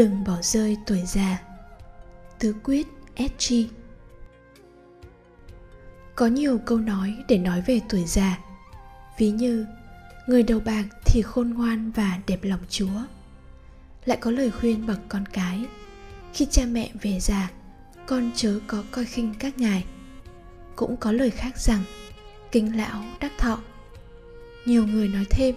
[0.00, 1.42] Đừng bỏ rơi tuổi già.
[2.38, 3.54] Tứ quyết SG
[6.14, 8.38] Có nhiều câu nói để nói về tuổi già.
[9.18, 9.66] Ví như,
[10.26, 13.00] Người đầu bạc thì khôn ngoan và đẹp lòng Chúa.
[14.04, 15.64] Lại có lời khuyên bậc con cái,
[16.34, 17.50] Khi cha mẹ về già,
[18.06, 19.84] Con chớ có coi khinh các ngài.
[20.76, 21.82] Cũng có lời khác rằng,
[22.52, 23.60] Kính lão đắc thọ.
[24.66, 25.54] Nhiều người nói thêm,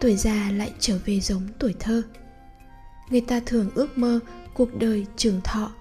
[0.00, 2.02] Tuổi già lại trở về giống tuổi thơ
[3.10, 4.20] người ta thường ước mơ
[4.54, 5.72] cuộc đời trường thọ.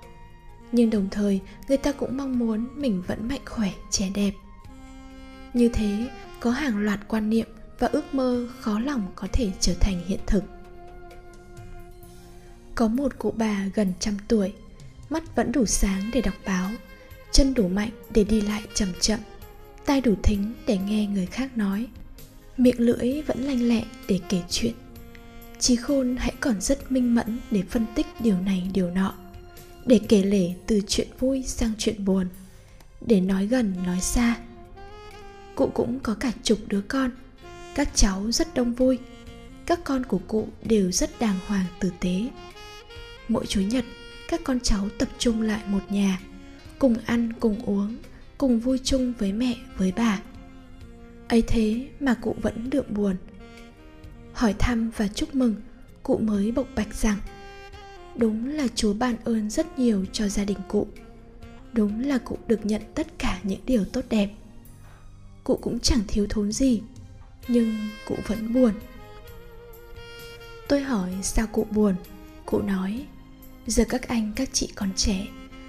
[0.72, 4.32] Nhưng đồng thời, người ta cũng mong muốn mình vẫn mạnh khỏe, trẻ đẹp.
[5.54, 6.10] Như thế,
[6.40, 7.48] có hàng loạt quan niệm
[7.80, 10.44] và ước mơ khó lòng có thể trở thành hiện thực.
[12.76, 14.54] Có một cụ bà gần trăm tuổi,
[15.10, 16.70] mắt vẫn đủ sáng để đọc báo,
[17.32, 19.20] chân đủ mạnh để đi lại chậm chậm,
[19.86, 21.88] tai đủ thính để nghe người khác nói,
[22.58, 24.74] miệng lưỡi vẫn lanh lẹ để kể chuyện
[25.60, 29.14] trí khôn hãy còn rất minh mẫn để phân tích điều này, điều nọ.
[29.86, 32.28] Để kể lể từ chuyện vui sang chuyện buồn.
[33.02, 34.36] Để nói gần, nói xa.
[35.56, 37.12] Cụ cũng có cả chục đứa con.
[37.76, 39.00] Các cháu rất đông vui.
[39.66, 42.30] Các con của cụ đều rất đàng hoàng tử tế.
[43.28, 43.86] Mỗi chủ nhật,
[44.30, 46.20] các con cháu tập trung lại một nhà,
[46.80, 47.98] cùng ăn, cùng uống,
[48.38, 50.22] cùng vui chung với mẹ, với bà.
[51.28, 53.16] Ấy thế mà cụ vẫn đượm buồn
[54.38, 55.56] hỏi thăm và chúc mừng,
[56.04, 57.18] cụ mới bộc bạch rằng,
[58.16, 60.88] đúng là chúa ban ơn rất nhiều cho gia đình cụ.
[61.74, 64.30] Đúng là cụ được nhận tất cả những điều tốt đẹp.
[65.44, 66.82] Cụ cũng chẳng thiếu thốn gì,
[67.48, 67.76] nhưng
[68.08, 68.74] cụ vẫn buồn.
[70.68, 71.96] Tôi hỏi sao cụ buồn?
[72.46, 73.06] Cụ nói,
[73.68, 75.28] giờ các anh, các chị còn trẻ,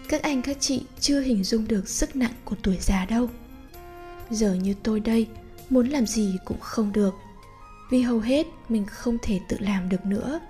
[0.09, 3.31] các anh, các chị chưa hình dung được sức nặng của tuổi già đâu.
[4.31, 5.27] Giờ như tôi đây,
[5.71, 7.15] muốn làm gì cũng không được
[7.91, 10.41] vì hầu hết mình không thể tự làm được nữa.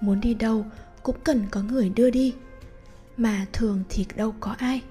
[0.00, 0.66] Muốn đi đâu
[1.02, 2.34] cũng cần có người đưa đi.
[3.16, 4.82] Mà thường thì đâu có ai.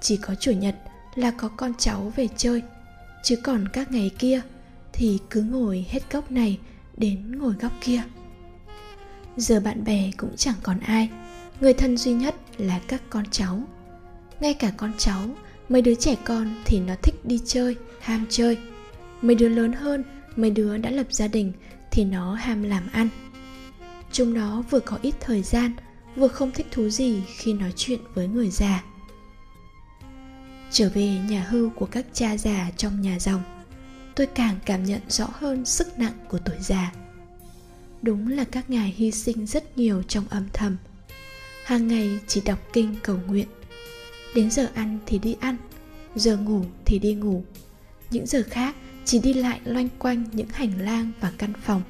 [0.00, 0.76] Chỉ có chủ nhật
[1.14, 2.62] là có con cháu về chơi.
[3.22, 4.40] Chứ còn các ngày kia
[4.92, 6.58] thì cứ ngồi hết góc này
[6.96, 8.02] đến ngồi góc kia.
[9.36, 11.10] Giờ bạn bè cũng chẳng còn ai.
[11.60, 13.62] Người thân duy nhất là các con cháu.
[14.40, 15.28] Ngay cả con cháu,
[15.68, 18.58] mấy đứa trẻ con thì nó thích đi chơi, ham chơi.
[19.22, 20.04] Mấy đứa lớn hơn
[20.36, 21.52] mấy đứa đã lập gia đình
[21.90, 23.08] thì nó ham làm ăn.
[24.12, 25.72] Chúng nó vừa có ít thời gian,
[26.16, 28.84] vừa không thích thú gì khi nói chuyện với người già.
[30.70, 33.42] Trở về nhà hưu của các cha già trong nhà dòng,
[34.14, 36.92] tôi càng cảm nhận rõ hơn sức nặng của tuổi già.
[38.02, 40.76] Đúng là các ngài hy sinh rất nhiều trong âm thầm.
[41.64, 43.48] Hàng ngày chỉ đọc kinh cầu nguyện.
[44.34, 45.56] Đến giờ ăn thì đi ăn,
[46.14, 47.44] giờ ngủ thì đi ngủ.
[48.10, 51.82] Những giờ khác chỉ đi lại loanh quanh những hành lang và căn phòng.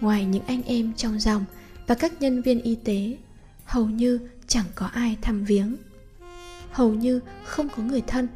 [0.00, 1.44] Ngoài những anh em trong dòng
[1.86, 3.16] và các nhân viên y tế,
[3.64, 5.76] hầu như chẳng có ai thăm viếng.
[6.72, 8.28] Hầu như không có người thân,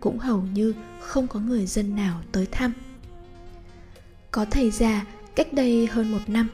[0.00, 2.72] cũng hầu như không có người dân nào tới thăm.
[4.30, 6.48] Có thầy già cách đây hơn một năm,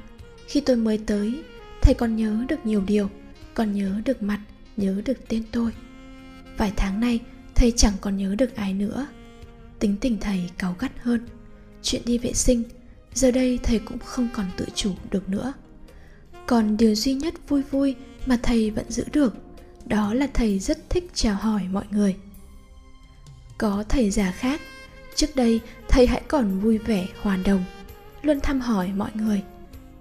[0.46, 1.43] khi tôi mới tới,
[1.82, 3.10] thầy còn nhớ được nhiều điều,
[3.54, 4.40] còn nhớ được mặt,
[4.76, 5.72] nhớ được tên tôi.
[6.56, 7.20] Vài tháng nay,
[7.54, 9.06] thầy chẳng còn nhớ được ai nữa
[9.78, 11.26] tính tình thầy cáu gắt hơn.
[11.82, 12.62] Chuyện đi vệ sinh,
[13.14, 15.52] giờ đây thầy cũng không còn tự chủ được nữa.
[16.46, 17.94] Còn điều duy nhất vui vui
[18.26, 19.34] mà thầy vẫn giữ được,
[19.84, 22.17] đó là thầy rất thích chào hỏi mọi người.
[23.58, 24.61] Có thầy già khác,
[25.14, 27.64] trước đây thầy hãy còn vui vẻ, hòa đồng,
[28.22, 29.43] luôn thăm hỏi mọi người.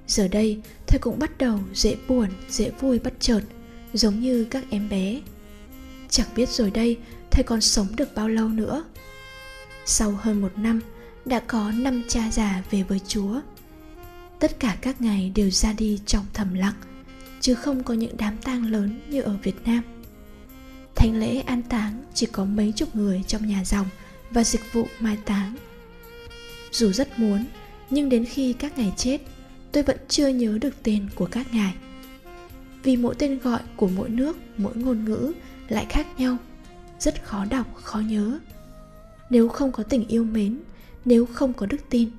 [0.08, 3.42] Giờ đây thầy cũng bắt đầu dễ buồn, dễ vui bất chợt,
[3.94, 5.22] giống như các em bé.
[6.10, 6.98] Chẳng biết rồi đây
[7.32, 8.84] thầy còn sống được bao lâu nữa
[9.86, 10.82] sau hơn một năm
[11.26, 13.42] đã có năm cha già về với chúa
[14.40, 16.76] tất cả các ngày đều ra đi trong thầm lặng
[17.42, 19.84] chứ không có những đám tang lớn như ở việt nam
[20.96, 23.88] thánh lễ an táng chỉ có mấy chục người trong nhà dòng
[24.32, 25.56] và dịch vụ mai táng.
[26.72, 27.46] Dù rất muốn,
[27.90, 29.22] nhưng đến khi các ngài chết,
[29.72, 31.74] tôi vẫn chưa nhớ được tên của các ngài.
[32.84, 35.34] Vì mỗi tên gọi của mỗi nước, mỗi ngôn ngữ
[35.68, 36.38] lại khác nhau,
[37.00, 38.40] rất khó đọc, khó nhớ.
[39.30, 40.60] Nếu không có tình yêu mến,
[41.06, 42.10] nếu không có đức tin,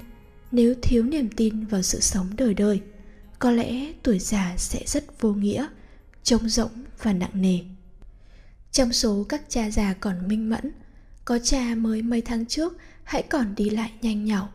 [0.53, 2.81] nếu thiếu niềm tin vào sự sống đời đời,
[3.39, 5.67] có lẽ tuổi già sẽ rất vô nghĩa,
[6.23, 7.59] trống rỗng và nặng nề.
[8.73, 10.73] Trong số các cha già còn minh mẫn,
[11.25, 14.49] có cha mới mấy tháng trước hãy còn đi lại nhanh nhỏ,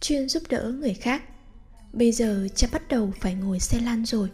[0.00, 1.22] chuyên giúp đỡ người khác.
[1.92, 4.28] Bây giờ cha bắt đầu phải ngồi xe lăn rồi.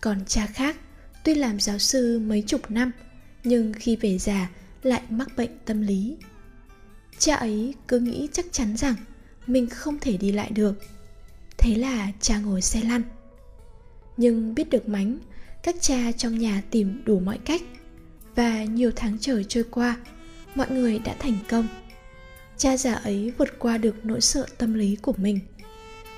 [0.00, 0.76] Còn cha khác,
[1.24, 2.92] tuy làm giáo sư mấy chục năm,
[3.44, 4.50] nhưng khi về già
[4.82, 6.16] lại mắc bệnh tâm lý.
[7.20, 8.94] Cha ấy cứ nghĩ chắc chắn rằng
[9.46, 10.74] mình không thể đi lại được.
[11.58, 13.02] Thế là cha ngồi xe lăn.
[14.16, 15.18] Nhưng biết được mánh,
[15.62, 17.62] các cha trong nhà tìm đủ mọi cách.
[18.34, 19.96] Và nhiều tháng trời trôi qua
[20.54, 21.68] mọi người đã thành công.
[22.56, 25.40] Cha già ấy vượt qua được nỗi sợ tâm lý của mình.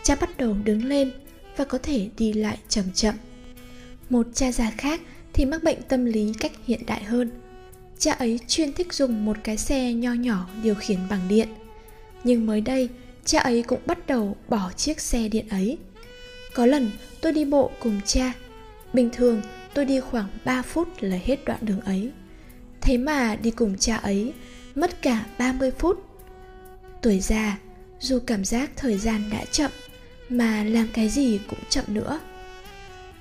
[0.02, 1.12] Cha bắt đầu đứng lên
[1.56, 3.14] và có thể đi lại chậm chậm.
[4.10, 5.00] Một cha già khác
[5.32, 7.30] thì mắc bệnh tâm lý cách hiện đại hơn
[8.02, 11.48] cha ấy chuyên thích dùng một cái xe nho nhỏ điều khiển bằng điện.
[12.24, 12.88] Nhưng mới đây,
[13.24, 15.78] cha ấy cũng bắt đầu bỏ chiếc xe điện ấy.
[16.54, 16.90] Có lần,
[17.20, 18.32] tôi đi bộ cùng cha.
[18.92, 19.42] Bình thường,
[19.74, 22.10] tôi đi khoảng 3 phút là hết đoạn đường ấy.
[22.80, 24.32] Thế mà đi cùng cha ấy,
[24.74, 26.04] Mất cả 30 phút.
[27.02, 27.58] Tuổi già,
[28.00, 29.70] Dù cảm giác thời gian đã chậm,
[30.28, 32.20] Mà làm cái gì cũng chậm nữa.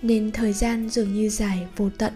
[0.01, 2.13] Nên thời gian dường như dài vô tận.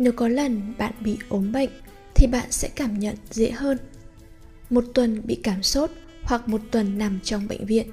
[0.00, 1.70] Nếu có lần bạn bị ốm bệnh,
[2.14, 3.78] Thì bạn sẽ cảm nhận dễ hơn.
[4.70, 5.90] Một tuần bị cảm sốt
[6.22, 7.90] Hoặc một tuần nằm trong bệnh viện,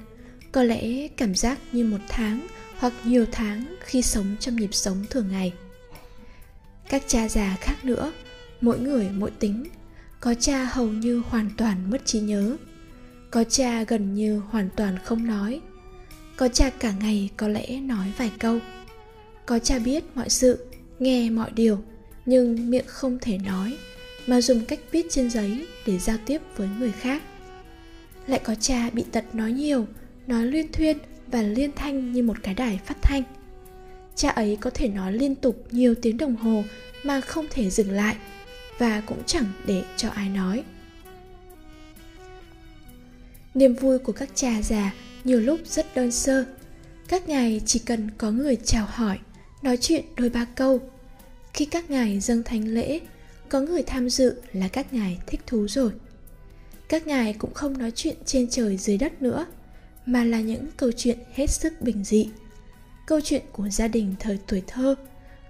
[0.52, 2.46] Có lẽ cảm giác như một tháng
[2.78, 5.52] Hoặc nhiều tháng khi sống trong nhịp sống thường ngày.
[6.88, 8.12] Các cha già khác nữa,
[8.60, 9.64] mỗi người mỗi tính.
[10.20, 12.56] Có cha hầu như hoàn toàn mất trí nhớ.
[13.30, 15.60] Có cha gần như hoàn toàn không nói.
[16.36, 18.58] Có cha cả ngày có lẽ nói vài câu.
[19.46, 20.66] Có cha biết mọi sự,
[20.98, 21.78] nghe mọi điều
[22.28, 23.76] nhưng miệng không thể nói,
[24.26, 27.22] mà dùng cách viết trên giấy để giao tiếp với người khác.
[28.26, 29.86] Lại có cha bị tật nói nhiều,
[30.26, 33.22] nói liên thuyên và liên thanh như một cái đài phát thanh.
[34.14, 36.64] Cha ấy có thể nói liên tục nhiều tiếng đồng hồ
[37.02, 38.16] mà không thể dừng lại
[38.78, 40.64] và cũng chẳng để cho ai nói.
[43.54, 44.92] Niềm vui của các cha già
[45.24, 46.44] nhiều lúc rất đơn sơ.
[47.08, 49.18] Các ngài chỉ cần có người chào hỏi,
[49.62, 50.80] nói chuyện đôi ba câu
[51.54, 53.00] khi các ngài dâng thánh lễ,
[53.48, 55.90] có người tham dự là các ngài thích thú rồi.
[56.88, 59.46] Các ngài cũng không nói chuyện trên trời dưới đất nữa,
[60.06, 62.28] mà là những câu chuyện hết sức bình dị.
[63.06, 64.94] Câu chuyện của gia đình thời tuổi thơ,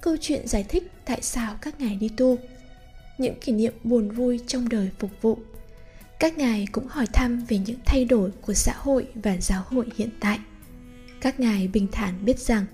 [0.00, 2.38] câu chuyện giải thích tại sao các ngài đi tu,
[3.18, 5.38] những kỷ niệm buồn vui trong đời phục vụ.
[6.20, 9.86] Các ngài cũng hỏi thăm về những thay đổi của xã hội và giáo hội
[9.96, 10.38] hiện tại.
[11.20, 12.64] Các ngài bình thản biết rằng,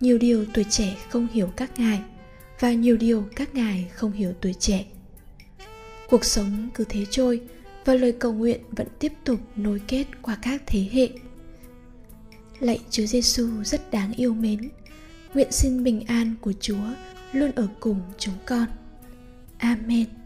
[0.00, 2.00] nhiều điều tuổi trẻ không hiểu các ngài
[2.60, 4.84] và nhiều điều các ngài không hiểu tuổi trẻ.
[6.08, 7.40] Cuộc sống cứ thế trôi
[7.84, 11.08] và lời cầu nguyện vẫn tiếp tục nối kết qua các thế hệ.
[12.60, 14.70] Lạy chúa giêsu rất đáng yêu mến.
[15.34, 16.94] Nguyện xin bình an của chúa
[17.32, 18.66] luôn ở cùng chúng con.
[19.58, 20.17] Amen.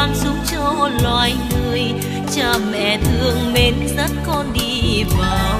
[0.00, 1.82] Vang xuống cho loài người.
[2.36, 5.59] Cha mẹ thương mến dắt con đi vào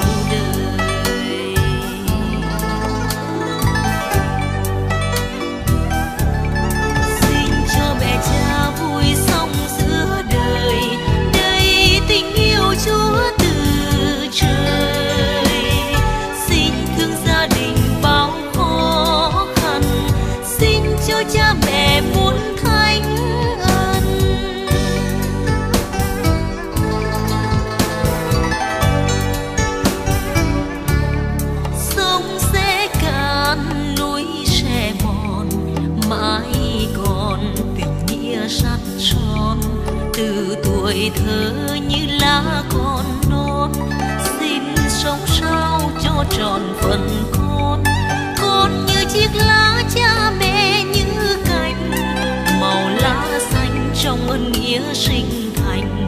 [40.20, 41.52] từ tuổi thơ
[41.88, 43.72] như lá con non,
[44.22, 47.84] xin sống sao cho tròn phần con.
[48.42, 51.90] Con như chiếc lá cha mẹ như cành,
[52.60, 56.06] màu lá xanh trong ơn nghĩa sinh thành.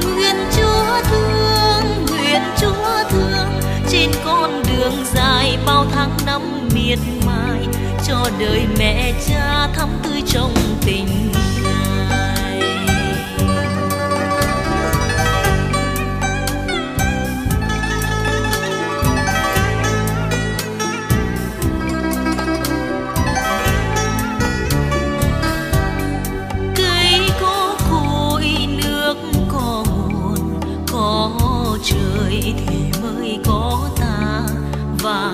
[0.00, 7.66] Nguyện chúa thương, nguyện chúa thương, trên con đường dài bao tháng năm miệt mài,
[8.08, 10.54] cho đời mẹ cha thắm tươi trong
[10.86, 11.32] tình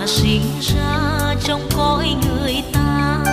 [0.09, 3.25] sinh ra trong cõi người ta.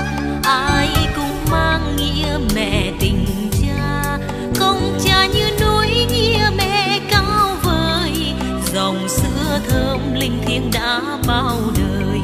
[0.44, 3.26] Ai cũng mang nghĩa mẹ tình
[3.62, 4.18] cha,
[4.60, 8.34] công cha như núi nghĩa mẹ cao vời.
[8.74, 12.20] Dòng sữa thơm linh thiêng đã bao đời.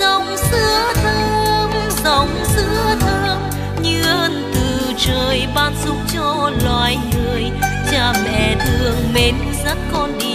[0.00, 1.70] Dòng sữa thơm,
[2.04, 3.38] dòng sữa thơm
[3.82, 7.50] như ơn từ trời ban giúp cho loài người.
[7.92, 10.29] Cha mẹ thương mến dắt con đi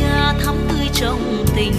[0.00, 1.72] cha thắm tươi trong tình